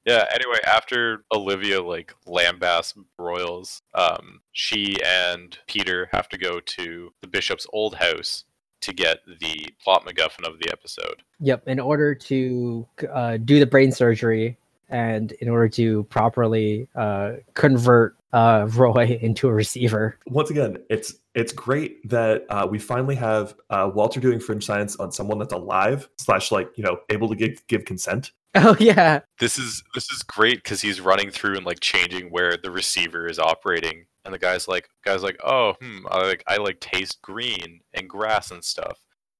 [0.09, 7.13] Yeah, anyway, after Olivia like lambasts Broyles, um, she and Peter have to go to
[7.21, 8.45] the bishop's old house
[8.81, 11.21] to get the plot MacGuffin of the episode.
[11.41, 14.57] Yep, in order to uh, do the brain surgery
[14.89, 20.17] and in order to properly uh, convert uh, Roy into a receiver.
[20.25, 24.95] Once again, it's it's great that uh, we finally have uh, Walter doing fringe science
[24.95, 28.31] on someone that's alive slash like you know able to give give consent.
[28.55, 32.57] Oh yeah, This is this is great because he's running through and like changing where
[32.57, 36.57] the receiver is operating, and the guy's like, guy's like, oh, hmm, I like I
[36.57, 38.99] like taste green and grass and stuff,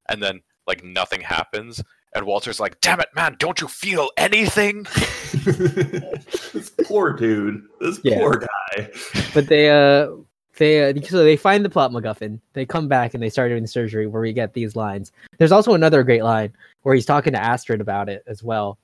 [0.10, 1.82] and then like nothing happens,
[2.13, 4.86] and Walter's like, damn it, man, don't you feel anything?
[5.43, 8.19] this poor dude, this Yeah.
[8.19, 8.89] poor guy.
[9.34, 10.10] but they uh
[10.58, 12.39] they uh, so they find the plot MacGuffin.
[12.54, 15.12] They come back and they start doing the surgery where we get these lines.
[15.38, 18.78] There's also another great line where he's talking to Astrid about it as well,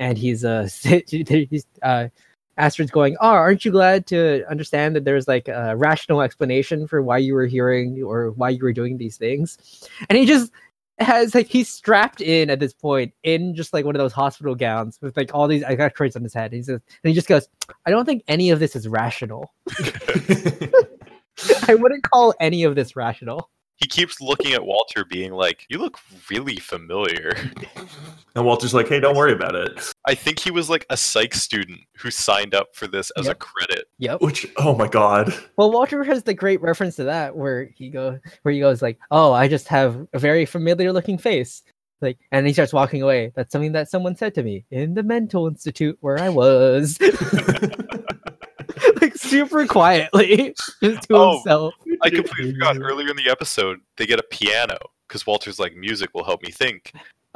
[0.00, 0.68] and he's uh
[1.06, 2.08] he's uh
[2.56, 7.00] Astrid's going, "Oh, aren't you glad to understand that there's like a rational explanation for
[7.00, 10.50] why you were hearing or why you were doing these things?" And he just
[10.98, 14.54] has like he's strapped in at this point in just like one of those hospital
[14.54, 16.52] gowns with like all these electrodes on his head.
[16.52, 17.48] He says, and he just goes,
[17.86, 19.54] "I don't think any of this is rational."
[21.68, 23.48] I wouldn't call any of this rational.
[23.80, 25.98] He keeps looking at Walter, being like, "You look
[26.30, 27.34] really familiar."
[28.34, 31.34] and Walter's like, "Hey, don't worry about it." I think he was like a psych
[31.34, 33.86] student who signed up for this as a credit.
[33.98, 34.20] Yep.
[34.20, 38.18] Which, oh my god, Well, Walter has the great reference to that where he goes,
[38.42, 41.62] where he goes like, "Oh, I just have a very familiar looking face."
[42.02, 43.32] Like, and he starts walking away.
[43.34, 47.14] That's something that someone said to me in the mental institute where I was, like
[49.28, 51.74] super quietly, just to Oh, himself.
[52.02, 52.78] I completely forgot.
[52.80, 54.78] Earlier in the episode, they get a piano
[55.08, 56.92] because Walter's like, "Music will help me think."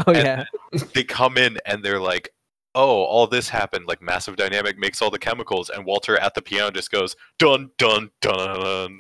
[0.07, 2.31] Oh and- yeah, They come in and they're like,
[2.75, 3.87] "Oh, all this happened.
[3.87, 7.71] Like massive dynamic makes all the chemicals." And Walter at the piano just goes, "Dun
[7.79, 8.99] dun dun,"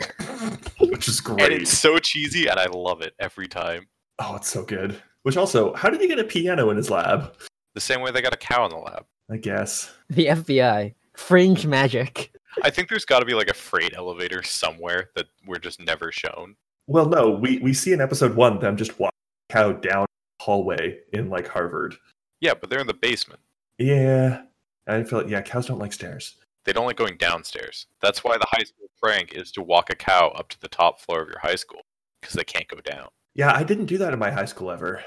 [0.81, 1.41] which is great.
[1.41, 1.63] and great.
[1.63, 3.89] it's so cheesy, and I love it every time.
[4.21, 5.03] Oh, it's so good.
[5.23, 7.35] Which also, how did he get a piano in his lab?
[7.75, 9.05] The same way they got a cow in the lab.
[9.31, 9.91] I guess.
[10.11, 12.31] the FBI fringe magic.
[12.63, 16.13] I think there's got to be like a freight elevator somewhere that we're just never
[16.13, 16.57] shown.
[16.87, 19.13] Well, no, we we see in episode one them just walk
[19.49, 20.07] cow down
[20.41, 21.97] hallway in like Harvard.
[22.41, 23.41] Yeah, but they're in the basement.
[23.79, 24.43] Yeah,
[24.87, 26.37] I feel like yeah, cows don't like stairs.
[26.65, 27.87] They don't like going downstairs.
[28.01, 31.01] That's why the high school prank is to walk a cow up to the top
[31.01, 31.83] floor of your high school
[32.21, 33.09] because they can't go down.
[33.35, 35.03] Yeah, I didn't do that in my high school ever.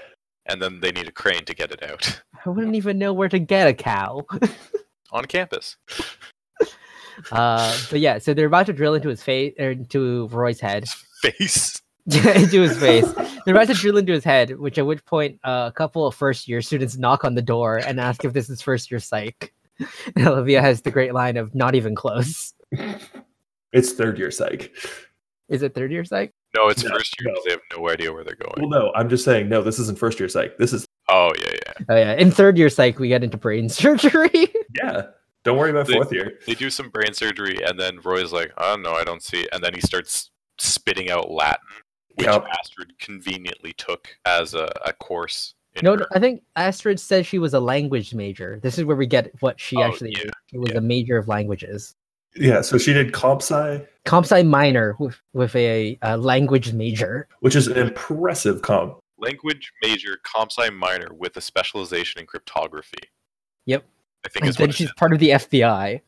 [0.45, 3.27] And then they need a crane to get it out I wouldn't even know where
[3.29, 4.25] to get a cow.
[5.12, 5.77] on campus.
[7.32, 10.86] Uh, but yeah, so they're about to drill into his face or into Roy's head,
[11.21, 11.82] Face.
[12.06, 13.06] into his face.
[13.45, 16.15] They're about to drill into his head, which at which point uh, a couple of
[16.15, 19.53] first year students knock on the door and ask if this is first year psych.
[20.15, 22.53] And Olivia has the great line of "Not even close."
[23.73, 24.73] It's third year psych.
[25.49, 26.34] Is it third year psych?
[26.56, 27.41] No, it's No, first year no.
[27.45, 28.69] they have no idea where they're going.
[28.69, 30.58] Well, no, I'm just saying, no, this isn't first year psych.
[30.58, 31.73] This is, Oh yeah, yeah.
[31.89, 34.47] Oh yeah, in third year psych we get into brain surgery.
[34.82, 35.03] yeah.
[35.47, 36.39] Don't worry about They- fourth year.
[36.45, 39.63] They do some brain surgery, and then Roy's like, "Oh no, I don't see." And
[39.63, 40.29] then he starts
[40.60, 41.65] spitting out Latin,
[42.15, 42.45] which Yep.
[42.60, 45.53] Astrid conveniently took as a, a course.
[45.75, 48.60] In no, her- no, I think Astrid said she was a language major.
[48.62, 50.33] This is where we get what she Oh, actually yeah, did.
[50.47, 50.77] She was yeah.
[50.79, 51.95] a major of languages.
[52.36, 57.27] Yeah, so she did comp sci, Comp sci minor with, with a, a language major.
[57.39, 58.99] which is an impressive comp.
[59.17, 62.99] language major, comp sci minor with a specialization in cryptography.
[63.65, 63.86] Yep.
[64.25, 66.01] I think And is then what she's part of the FBI.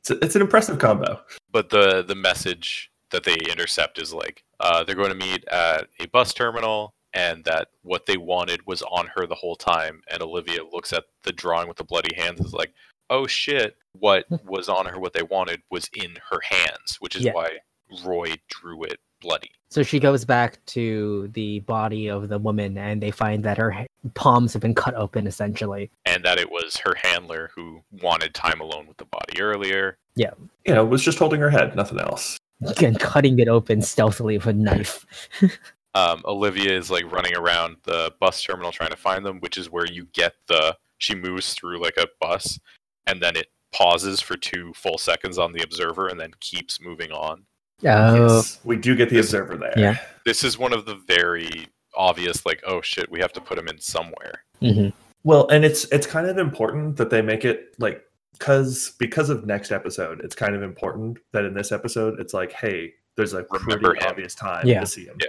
[0.00, 1.20] It's, a- it's an impressive combo.
[1.50, 5.88] But the the message that they intercept is like uh, they're going to meet at
[6.00, 10.02] a bus terminal, and that what they wanted was on her the whole time.
[10.10, 12.72] And Olivia looks at the drawing with the bloody hands, and is like,
[13.08, 13.76] "Oh shit!
[13.92, 14.98] What was on her?
[14.98, 17.32] What they wanted was in her hands, which is Yeah.
[17.32, 17.58] why
[18.04, 23.02] Roy drew it bloody." So she goes back to the body of the woman and
[23.02, 25.90] they find that her palms have been cut open essentially.
[26.06, 29.98] And that it was her handler who wanted time alone with the body earlier.
[30.14, 30.30] Yeah.
[30.64, 32.38] You know, was just holding her head, nothing else.
[32.80, 35.04] And cutting it open stealthily with a knife.
[35.96, 39.72] um, Olivia is like running around the bus terminal trying to find them, which is
[39.72, 42.60] where you get the she moves through like a bus
[43.08, 47.10] and then it pauses for two full seconds on the observer and then keeps moving
[47.10, 47.44] on.
[47.86, 49.74] Oh, Yes, we do get the observer there.
[49.76, 49.98] Yeah.
[50.24, 53.68] This is one of the very obvious like oh shit we have to put him
[53.68, 54.42] in somewhere.
[54.60, 54.92] mhm.
[55.22, 59.46] Well, and it's it's kind of important that they make it like because because of
[59.46, 63.46] next episode, it's kind of important that in this episode it's like, hey, there's a
[63.50, 64.10] Remember pretty him.
[64.10, 64.80] obvious time Yeah.
[64.80, 65.16] to see him.
[65.20, 65.28] Yeah.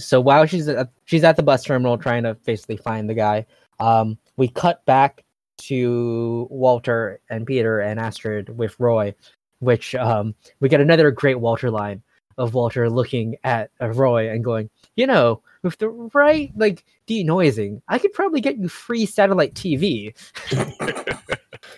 [0.00, 3.46] So while she's at, she's at the bus terminal trying to basically find the guy,
[3.78, 5.22] um, we cut back
[5.58, 9.14] to Walter and Peter and Astrid with Roy,
[9.62, 12.02] which um, we get another great Walter line
[12.36, 17.80] of Walter looking at uh, Roy and going, you know, with the right like denoising,
[17.88, 20.14] I could probably get you free satellite TV.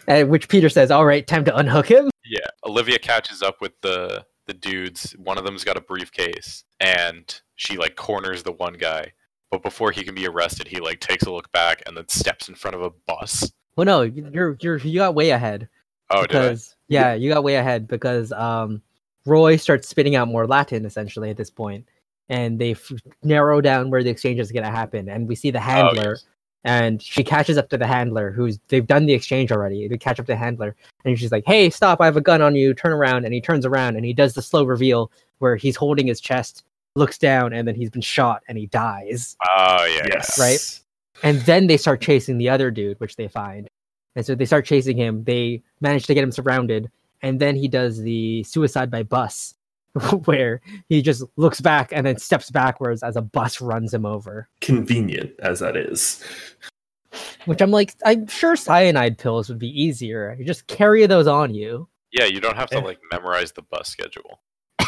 [0.08, 3.72] At which Peter says, "All right, time to unhook him." Yeah, Olivia catches up with
[3.82, 5.12] the the dudes.
[5.18, 9.12] One of them's got a briefcase, and she like corners the one guy.
[9.50, 12.48] But before he can be arrested, he like takes a look back and then steps
[12.48, 13.52] in front of a bus.
[13.76, 15.68] Well, no, you're you're you got way ahead.
[16.10, 18.82] Oh, because yeah, you got way ahead because um,
[19.26, 21.86] Roy starts spitting out more Latin essentially at this point,
[22.28, 22.92] and they f-
[23.22, 26.24] narrow down where the exchange is going to happen, and we see the handler, yes.
[26.64, 29.88] and she catches up to the handler who's they've done the exchange already.
[29.88, 32.00] They catch up to the handler, and she's like, "Hey, stop!
[32.00, 32.74] I have a gun on you.
[32.74, 36.06] Turn around!" And he turns around, and he does the slow reveal where he's holding
[36.06, 36.64] his chest,
[36.96, 39.36] looks down, and then he's been shot, and he dies.
[39.56, 40.38] Oh yeah, Yes.
[40.38, 40.80] Right?
[41.22, 43.68] And then they start chasing the other dude, which they find.
[44.16, 45.24] And so they start chasing him.
[45.24, 46.90] They manage to get him surrounded.
[47.22, 49.54] And then he does the suicide by bus,
[50.24, 54.48] where he just looks back and then steps backwards as a bus runs him over.
[54.60, 56.22] Convenient as that is.
[57.46, 60.34] Which I'm like, I'm sure cyanide pills would be easier.
[60.38, 61.88] You just carry those on you.
[62.12, 62.82] Yeah, you don't have to eh.
[62.82, 64.40] like memorize the bus schedule.
[64.78, 64.86] Do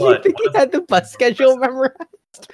[0.00, 2.52] you think one he had the bus schedule memorized?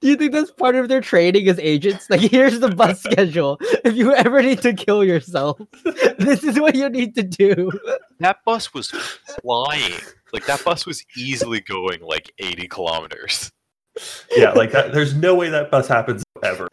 [0.00, 2.08] Do you think that's part of their training as agents?
[2.08, 3.58] Like, here's the bus schedule.
[3.84, 5.60] If you ever need to kill yourself,
[6.18, 7.70] this is what you need to do.
[8.20, 8.90] That bus was
[9.42, 10.00] flying.
[10.32, 13.50] Like that bus was easily going like 80 kilometers.
[14.36, 16.68] Yeah, like that, there's no way that bus happens ever.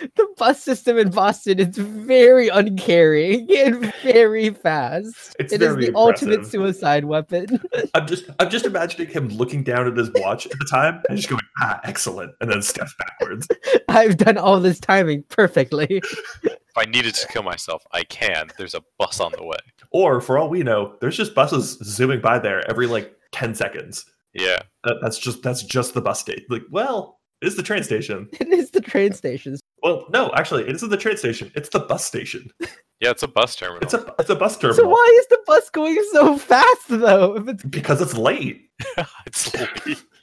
[0.00, 5.34] The bus system in Boston is very uncaring and very fast.
[5.38, 7.60] It's It is very the ultimate suicide weapon.
[7.94, 11.16] I'm just I'm just imagining him looking down at his watch at the time and
[11.16, 13.48] just going, ah, excellent, and then steps backwards.
[13.88, 16.02] I've done all this timing perfectly.
[16.42, 18.50] If I needed to kill myself, I can.
[18.58, 19.58] There's a bus on the way.
[19.90, 24.04] Or for all we know, there's just buses zooming by there every like 10 seconds.
[24.34, 24.62] Yeah.
[24.84, 26.44] That, that's just that's just the bus station.
[26.48, 28.28] Like, well, it is the train station.
[28.40, 29.60] It is the train stations.
[29.82, 31.52] Well, no, actually, it isn't the train station.
[31.54, 32.50] It's the bus station.
[33.00, 33.80] Yeah, it's a bus terminal.
[33.82, 37.36] It's a it's a bus terminal So why is the bus going so fast though?
[37.36, 38.70] If it's because it's late.
[39.26, 40.04] it's late.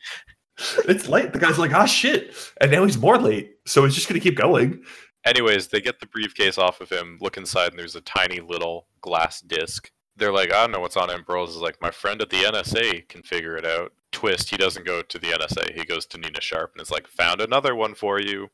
[0.87, 1.31] It's late.
[1.33, 3.57] The guy's like, ah, shit, and now he's more late.
[3.65, 4.83] So he's just gonna keep going.
[5.25, 8.87] Anyways, they get the briefcase off of him, look inside, and there's a tiny little
[9.01, 9.89] glass disc.
[10.17, 11.15] they're like, I don't know what's on it.
[11.15, 13.91] And Broyles is like, my friend at the NSA can figure it out.
[14.11, 15.73] Twist, he doesn't go to the NSA.
[15.77, 18.49] He goes to Nina Sharp and is like, found another one for you.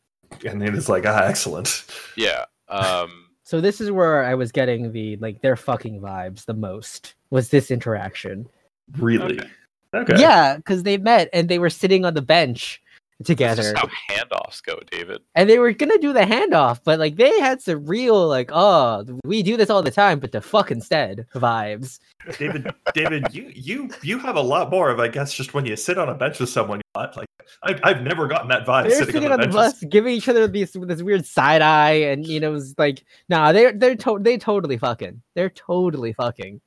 [0.46, 1.86] And then it's like, ah, excellent.
[2.16, 2.46] Yeah.
[2.70, 7.16] Um, So this is where I was getting the like their fucking vibes the most
[7.32, 8.48] was this interaction.
[8.98, 9.42] Really?
[9.42, 9.50] Okay.
[9.94, 10.22] Okay.
[10.22, 12.81] Yeah, because they met and they were sitting on the bench that's
[13.26, 15.22] together, just how handoffs go, David.
[15.36, 19.06] and they were gonna do the handoff, but like they had some real like, oh,
[19.24, 22.00] we do this all the time, but the fuck instead vibes.
[22.38, 25.76] David, David, you you you have a lot more of, I guess, just when you
[25.76, 26.82] sit on a bench with someone.
[26.96, 27.26] Like
[27.64, 30.28] I, I've never gotten that vibe They're sitting, sitting on the bench bus, giving each
[30.28, 34.20] other these this weird side eye, and you know, it's like, nah, they're they're to-
[34.20, 36.60] they totally fucking, they're totally fucking.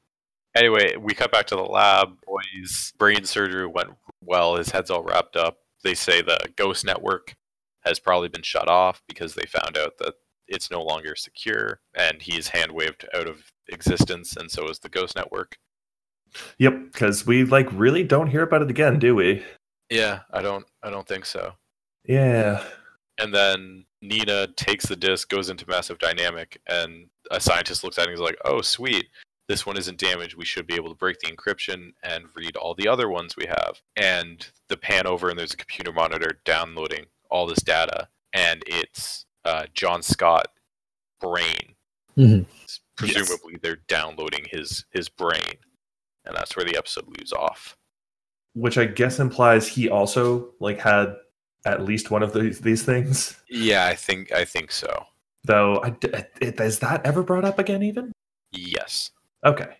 [0.56, 2.08] Anyway, we cut back to the lab.
[2.26, 3.90] Boy's brain surgery went
[4.20, 4.56] well.
[4.56, 5.58] His head's all wrapped up.
[5.84, 7.36] They say the Ghost Network
[7.84, 10.14] has probably been shut off because they found out that
[10.48, 14.88] it's no longer secure, and he's hand waved out of existence, and so is the
[14.88, 15.56] Ghost Network.
[16.58, 19.44] Yep, because we like really don't hear about it again, do we?
[19.90, 21.52] Yeah, I don't, I don't think so.
[22.04, 22.62] Yeah.
[23.18, 28.04] And then Nina takes the disc, goes into massive dynamic, and a scientist looks at
[28.04, 29.06] it and is like, "Oh, sweet,
[29.48, 30.36] this one isn't damaged.
[30.36, 33.46] We should be able to break the encryption and read all the other ones we
[33.46, 38.62] have." And the pan over, and there's a computer monitor downloading all this data, and
[38.66, 40.46] it's uh, John Scott
[41.20, 41.74] brain.
[42.16, 42.46] Mhm.
[42.96, 45.56] Presumably, they're downloading his his brain,
[46.24, 47.76] and that's where the episode leaves off.
[48.54, 51.16] Which I guess implies he also like had
[51.66, 53.36] at least one of these these things.
[53.50, 55.06] Yeah, I think I think so.
[55.42, 56.08] Though, I, d-
[56.40, 57.82] it, is that ever brought up again?
[57.82, 58.12] Even
[58.52, 59.10] Yes.
[59.44, 59.76] Okay.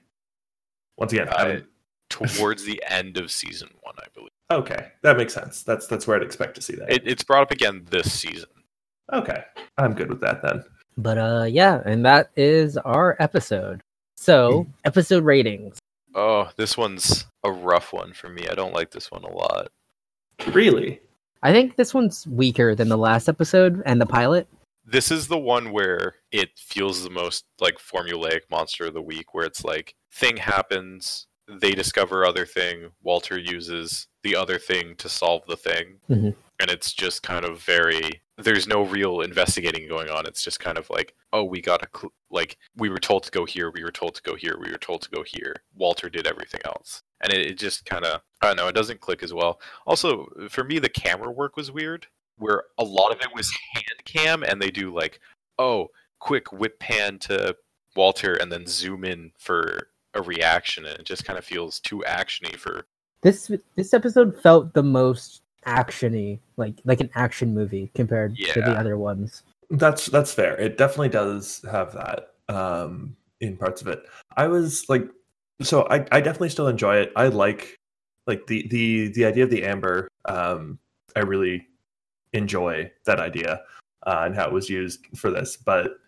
[0.97, 1.61] Once again, Uh,
[2.09, 4.31] towards the end of season one, I believe.
[4.53, 5.63] okay, that makes sense.
[5.63, 6.91] That's that's where I'd expect to see that.
[6.93, 8.49] It, it's brought up again this season.
[9.13, 9.45] okay,
[9.79, 10.65] I'm good with that then.
[10.97, 13.81] But uh, yeah, and that is our episode.
[14.17, 15.79] So episode ratings.
[16.15, 18.47] Oh, this one's a rough one for me.
[18.49, 19.69] I don't like this one a lot.
[20.53, 21.01] Really?
[21.43, 24.47] I think this one's weaker than the last episode and the pilot.
[24.85, 29.33] This is the one where it feels the most like formulaic monster of the week,
[29.35, 35.09] where it's like thing happens, they discover other thing, Walter uses the other thing to
[35.09, 36.35] solve the thing, Mhm.
[36.61, 38.23] and it's just kind of very.
[38.37, 40.27] There's no real investigating going on.
[40.27, 43.31] It's just kind of like, oh, we got a cl- like we were told to
[43.31, 45.63] go here, we were told to go here, we were told to go here.
[45.75, 48.69] Walter did everything else, and it, it just kind of I don't know.
[48.69, 49.61] It doesn't click as well.
[49.87, 52.07] Also, for me, the camera work was weird,
[52.39, 55.21] where a lot of it was hand cam, and they do like,
[55.59, 57.57] oh, quick whip pan to
[57.97, 62.03] Walter, and then zoom in for a reaction, and it just kind of feels too
[62.07, 62.87] actiony for.
[63.23, 68.73] This this episode felt the most actiony, like like an action movie compared to the
[68.73, 69.43] other ones.
[69.71, 70.57] That's that's fair.
[70.57, 74.03] It definitely does have that um in parts of it.
[74.37, 75.09] I was like
[75.63, 77.13] so I, I definitely still enjoy it.
[77.17, 77.79] I like
[78.27, 80.79] like the the the idea of the amber um
[81.17, 81.67] I really
[82.35, 83.63] enjoy that idea
[84.07, 85.99] uh, and how it was used for this, but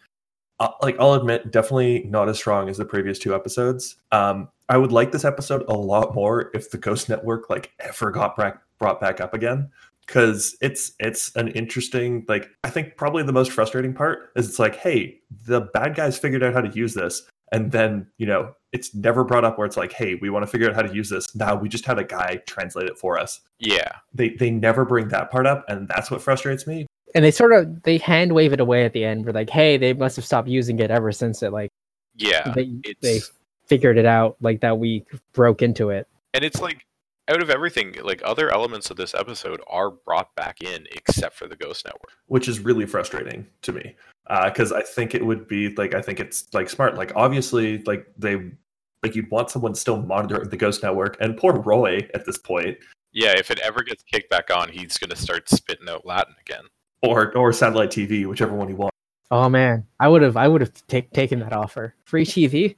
[0.58, 3.96] uh, like I'll admit definitely not as strong as the previous two episodes.
[4.12, 8.10] Um I would like this episode a lot more if the Ghost Network like ever
[8.10, 9.70] got back brought back up again
[10.06, 14.58] because it's it's an interesting like i think probably the most frustrating part is it's
[14.58, 18.52] like hey the bad guys figured out how to use this and then you know
[18.72, 20.94] it's never brought up where it's like hey we want to figure out how to
[20.94, 24.50] use this now we just had a guy translate it for us Yeah, they they
[24.50, 27.98] never bring that part up and that's what frustrates me And they sort of they
[27.98, 29.24] hand wave it away at the end.
[29.24, 31.70] We're like, hey, they must have stopped using it ever since it like
[32.16, 32.52] yeah.
[32.52, 33.20] they they
[33.66, 36.06] figured it out like that week broke into it.
[36.34, 36.85] and it's like
[37.28, 41.46] out of everything, like other elements of this episode are brought back in, except for
[41.48, 42.12] the Ghost Network.
[42.26, 43.94] which is really frustrating to me
[44.28, 47.78] uh, because i think it would be like i think it's like smart like obviously
[47.84, 48.50] like they
[49.02, 52.76] like you'd want someone still monitoring the ghost network and poor roy at this point
[53.12, 56.64] Yeah, if it ever gets kicked back on, he's gonna start spitting out Latin again.
[57.02, 58.92] or or satellite tv whichever one you want
[59.32, 61.94] Oh man, I would have I would have take, taken that offer.
[62.04, 62.76] Free TV.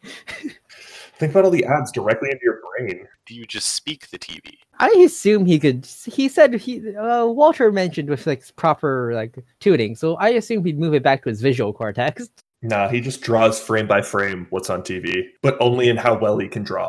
[1.18, 3.06] Think about all the ads directly into your brain.
[3.26, 4.54] Do you just speak the TV?
[4.78, 5.86] I assume he could.
[6.06, 6.96] He said he.
[6.96, 11.22] Uh, Walter mentioned with like proper like tuning, so I assume he'd move it back
[11.24, 12.28] to his visual cortex.
[12.62, 16.38] Nah, he just draws frame by frame what's on TV, but only in how well
[16.38, 16.88] he can draw.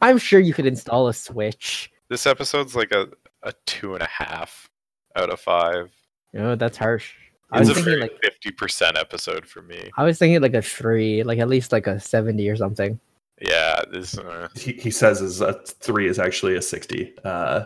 [0.00, 1.90] I'm sure you could install a switch.
[2.08, 3.08] This episode's like a,
[3.42, 4.68] a two and a half
[5.14, 5.90] out of five.
[6.32, 7.14] You know, that's harsh.
[7.52, 9.90] I It's was a thinking very like fifty percent episode for me.
[9.96, 12.98] I was thinking like a three, like at least like a seventy or something.
[13.40, 14.16] Yeah, this.
[14.18, 17.14] Uh, He, he says his uh, three is actually a 60.
[17.24, 17.64] Uh,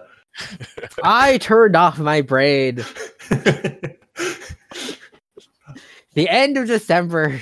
[1.04, 2.84] I turned off my brain.
[6.14, 7.40] The end of December.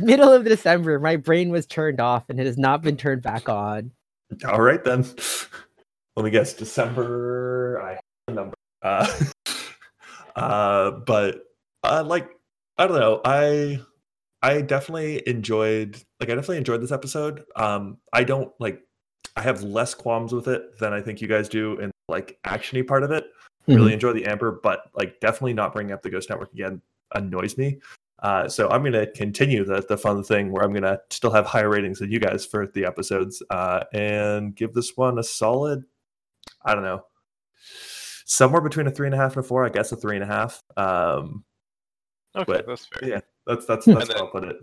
[0.00, 3.48] middle of December, my brain was turned off and it has not been turned back
[3.48, 3.90] on.
[4.46, 5.06] All right then.
[6.16, 6.52] Let me guess.
[6.52, 7.80] December.
[7.82, 8.54] I have a number.
[8.82, 9.06] Uh,
[10.36, 11.44] uh, but
[11.82, 12.28] uh, like
[12.76, 13.20] I don't know.
[13.24, 13.80] I
[14.42, 17.44] I definitely enjoyed like I definitely enjoyed this episode.
[17.56, 18.80] Um, I don't like
[19.36, 22.86] I have less qualms with it than I think you guys do in like actiony
[22.86, 23.26] part of it.
[23.66, 26.80] Really enjoy the Amber, but like definitely not bringing up the Ghost Network again
[27.14, 27.78] annoys me.
[28.20, 31.30] Uh, so I'm going to continue the the fun thing where I'm going to still
[31.32, 35.22] have higher ratings than you guys for the episodes, uh, and give this one a
[35.22, 35.84] solid.
[36.64, 37.04] I don't know,
[38.24, 39.66] somewhere between a three and a half and a four.
[39.66, 40.62] I guess a three and a half.
[40.76, 41.44] Um,
[42.36, 43.08] Okay, But, that's fair.
[43.08, 43.94] yeah, that's that's Hmm.
[43.94, 44.56] that's And how I'll put it.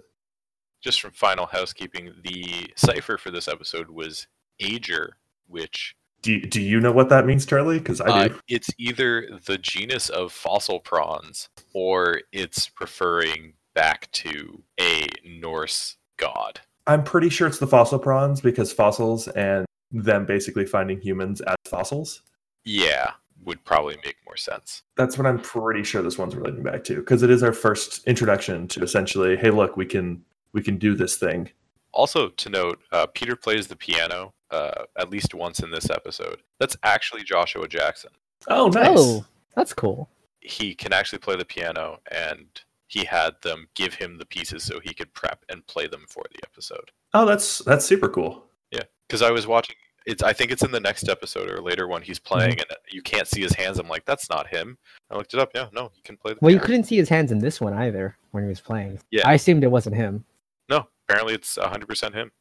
[0.81, 4.27] Just from final housekeeping, the cipher for this episode was
[4.59, 5.17] Aeger,
[5.47, 7.79] which Do you, do you know what that means, Charlie?
[7.79, 8.39] Because I uh, do.
[8.47, 16.61] it's either the genus of fossil prawns or it's referring back to a Norse god.
[16.87, 21.55] I'm pretty sure it's the fossil prawns because fossils and them basically finding humans as
[21.67, 22.21] fossils.
[22.63, 23.11] Yeah,
[23.45, 24.83] would probably make more sense.
[24.97, 28.05] That's what I'm pretty sure this one's relating back to because it is our first
[28.07, 30.23] introduction to essentially, hey, look, we can
[30.53, 31.49] we can do this thing.
[31.91, 36.41] Also, to note, uh, Peter plays the piano uh, at least once in this episode.
[36.59, 38.11] That's actually Joshua Jackson.
[38.47, 38.97] Oh, nice.
[38.97, 39.25] Oh,
[39.55, 40.09] that's cool.
[40.41, 42.47] He can actually play the piano, and
[42.87, 46.23] he had them give him the pieces so he could prep and play them for
[46.31, 46.91] the episode.
[47.13, 48.45] Oh, that's that's super cool.
[48.71, 49.75] Yeah, because I was watching.
[50.05, 50.21] It's.
[50.23, 53.27] I think it's in the next episode or later when he's playing, and you can't
[53.27, 53.79] see his hands.
[53.79, 54.77] I'm like, that's not him.
[55.09, 55.51] I looked it up.
[55.55, 56.39] Yeah, no, he can play the.
[56.41, 58.99] Well, you couldn't see his hands in this one either when he was playing.
[59.11, 59.27] Yeah.
[59.27, 60.23] I assumed it wasn't him.
[60.69, 62.31] No, apparently it's 100 percent him.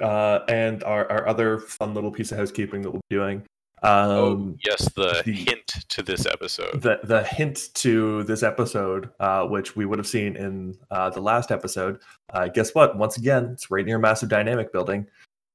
[0.00, 3.42] Uh, and our, our other fun little piece of housekeeping that we'll be doing.
[3.82, 6.80] Um, oh, yes, the, the- hint to this episode.
[6.82, 11.20] the the hint to this episode, uh, which we would have seen in uh, the
[11.20, 12.00] last episode.
[12.32, 12.96] Uh, guess what?
[12.96, 15.06] Once again, it's right near Massive Dynamic Building.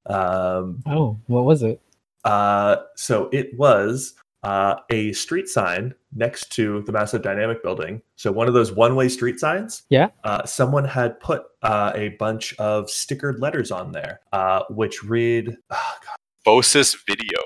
[0.06, 1.80] Um, Oh, what was it?
[2.24, 8.02] uh, so it was uh, a street sign next to the Massive Dynamic Building.
[8.16, 9.84] So one of those one-way street signs.
[9.90, 10.10] Yeah.
[10.24, 15.56] Uh, someone had put uh, a bunch of stickered letters on there, uh, which read
[15.70, 17.40] oh, God, Vosis video.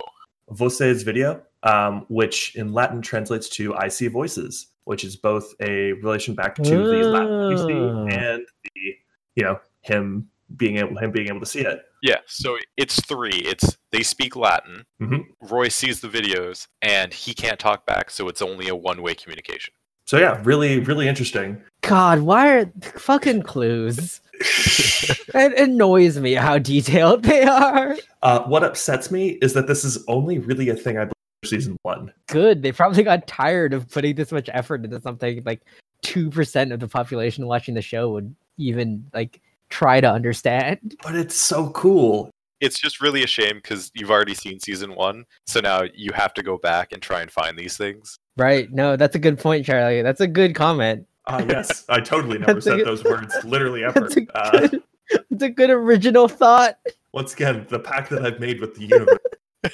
[0.51, 5.93] Voces video, um, which in Latin translates to "I see voices," which is both a
[5.93, 8.07] relation back to the Latin you Oh.
[8.07, 8.95] see and the
[9.35, 11.81] you know him being able him being able to see it.
[12.01, 13.31] Yeah, so it's three.
[13.31, 14.85] It's they speak Latin.
[15.01, 15.25] Mhm.
[15.41, 19.73] Roy sees the videos, and he can't talk back, so it's only a one-way communication.
[20.05, 21.61] So yeah, really really interesting.
[21.81, 24.21] God, why are fucking clues?
[24.39, 27.95] it annoys me how detailed they are.
[28.21, 31.47] Uh, what upsets me is that this is only really a thing I believe for
[31.47, 32.11] season one.
[32.27, 32.61] Good.
[32.61, 35.61] They probably got tired of putting this much effort into something like
[36.03, 40.95] two percent of the population watching the show would even like try to understand.
[41.03, 42.29] But it's so cool.
[42.61, 46.33] It's just really a shame because you've already seen season one, so now you have
[46.35, 48.17] to go back and try and find these things.
[48.37, 48.71] Right?
[48.71, 50.01] No, that's a good point, Charlie.
[50.01, 51.05] That's a good comment.
[51.27, 54.05] Uh, yes, I totally never said good- those words literally ever.
[54.05, 56.77] It's a Uh, good, a good original thought.
[57.13, 59.19] once again, the pact that I've made with the universe.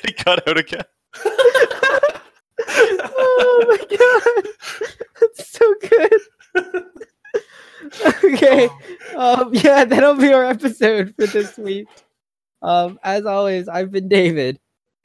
[0.05, 0.83] he cut out again.
[2.73, 4.45] oh my god,
[5.19, 6.85] that's so good.
[8.23, 8.69] okay,
[9.15, 11.87] um, yeah, that'll be our episode for this week.
[12.61, 14.59] Um, as always, I've been David.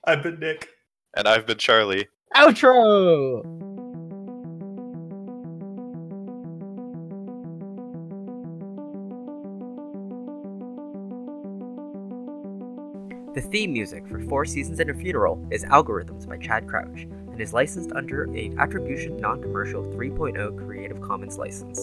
[0.04, 0.68] I've been Nick.
[1.16, 2.08] And I've been Charlie.
[2.34, 3.42] Outro.
[13.34, 17.38] The theme music for Four Seasons and a Funeral is Algorithms by Chad Crouch and
[17.38, 21.78] is licensed under a Attribution Non Commercial 3.0 Creative Commons license.